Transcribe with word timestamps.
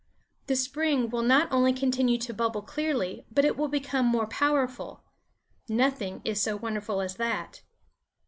The 0.47 0.55
spring 0.55 1.11
will 1.11 1.21
not 1.21 1.47
only 1.51 1.73
continue 1.73 2.17
to 2.17 2.33
bubble 2.33 2.63
clearly 2.63 3.23
but 3.31 3.45
it 3.45 3.55
will 3.55 3.67
become 3.67 4.07
more 4.07 4.25
powerful. 4.25 5.03
Nothing 5.69 6.21
is 6.25 6.41
so 6.41 6.57
wonderful 6.57 7.01
as 7.01 7.17
that. 7.17 7.61